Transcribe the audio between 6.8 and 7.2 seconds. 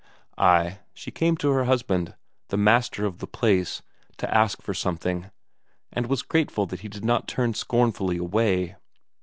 did